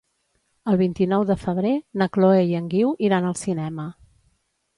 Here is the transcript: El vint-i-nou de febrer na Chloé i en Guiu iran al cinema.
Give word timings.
El 0.71 0.77
vint-i-nou 0.81 1.25
de 1.31 1.35
febrer 1.41 1.73
na 2.03 2.07
Chloé 2.17 2.41
i 2.55 2.59
en 2.61 2.73
Guiu 2.73 2.95
iran 3.11 3.29
al 3.29 3.37
cinema. 3.45 3.87